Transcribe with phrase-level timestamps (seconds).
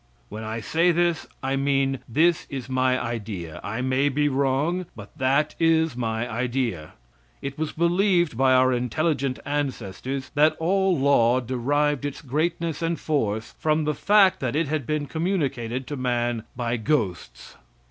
[0.29, 3.61] When I say this, I mean this is my idea.
[3.63, 6.93] I may be wrong, but that is my idea.
[7.43, 13.53] It was believed by our intelligent ancestors that all law derived its greatness and force
[13.59, 17.57] from the fact that it had been communicated to man by ghosts.